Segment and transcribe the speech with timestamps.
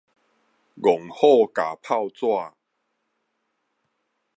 [0.03, 0.09] 戇虎咬
[1.75, 2.53] 炮紙